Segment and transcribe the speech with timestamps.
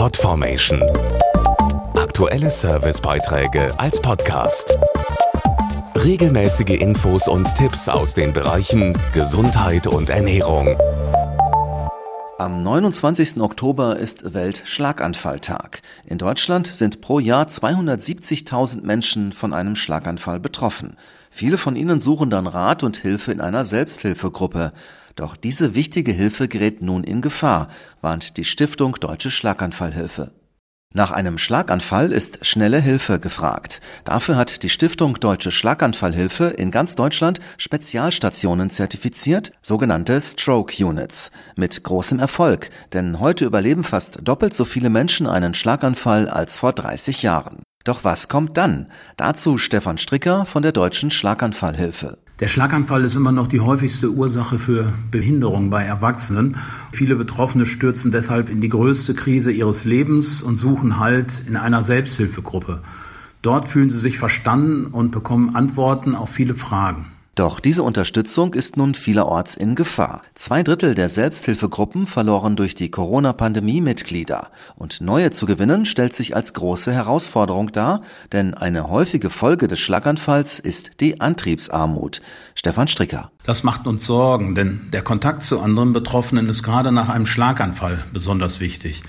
[0.00, 0.82] Podformation.
[1.94, 4.78] Aktuelle Servicebeiträge als Podcast.
[5.94, 10.74] Regelmäßige Infos und Tipps aus den Bereichen Gesundheit und Ernährung.
[12.38, 13.42] Am 29.
[13.42, 15.82] Oktober ist Weltschlaganfalltag.
[16.06, 20.96] In Deutschland sind pro Jahr 270.000 Menschen von einem Schlaganfall betroffen.
[21.30, 24.72] Viele von ihnen suchen dann Rat und Hilfe in einer Selbsthilfegruppe.
[25.20, 27.68] Doch diese wichtige Hilfe gerät nun in Gefahr,
[28.00, 30.32] warnt die Stiftung Deutsche Schlaganfallhilfe.
[30.94, 33.82] Nach einem Schlaganfall ist schnelle Hilfe gefragt.
[34.04, 41.30] Dafür hat die Stiftung Deutsche Schlaganfallhilfe in ganz Deutschland Spezialstationen zertifiziert, sogenannte Stroke Units.
[41.54, 46.72] Mit großem Erfolg, denn heute überleben fast doppelt so viele Menschen einen Schlaganfall als vor
[46.72, 47.62] 30 Jahren.
[47.84, 48.90] Doch was kommt dann?
[49.18, 52.16] Dazu Stefan Stricker von der Deutschen Schlaganfallhilfe.
[52.40, 56.56] Der Schlaganfall ist immer noch die häufigste Ursache für Behinderung bei Erwachsenen.
[56.90, 61.82] Viele Betroffene stürzen deshalb in die größte Krise ihres Lebens und suchen Halt in einer
[61.82, 62.80] Selbsthilfegruppe.
[63.42, 67.12] Dort fühlen sie sich verstanden und bekommen Antworten auf viele Fragen.
[67.36, 70.22] Doch diese Unterstützung ist nun vielerorts in Gefahr.
[70.34, 74.50] Zwei Drittel der Selbsthilfegruppen verloren durch die Corona-Pandemie Mitglieder.
[74.76, 79.78] Und neue zu gewinnen stellt sich als große Herausforderung dar, denn eine häufige Folge des
[79.78, 82.20] Schlaganfalls ist die Antriebsarmut.
[82.56, 83.30] Stefan Stricker.
[83.44, 88.04] Das macht uns Sorgen, denn der Kontakt zu anderen Betroffenen ist gerade nach einem Schlaganfall
[88.12, 89.02] besonders wichtig.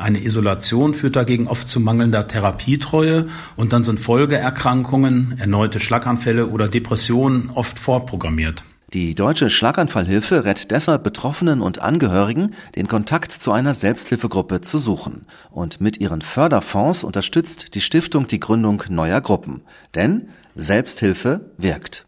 [0.00, 6.68] Eine Isolation führt dagegen oft zu mangelnder Therapietreue und dann sind Folgeerkrankungen, erneute Schlaganfälle oder
[6.68, 8.64] Depressionen oft vorprogrammiert.
[8.94, 15.26] Die Deutsche Schlaganfallhilfe rät deshalb Betroffenen und Angehörigen, den Kontakt zu einer Selbsthilfegruppe zu suchen.
[15.50, 19.60] Und mit ihren Förderfonds unterstützt die Stiftung die Gründung neuer Gruppen.
[19.94, 22.06] Denn Selbsthilfe wirkt.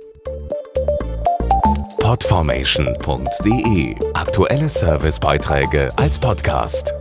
[2.01, 6.95] Podformation.de Aktuelle Servicebeiträge als Podcast.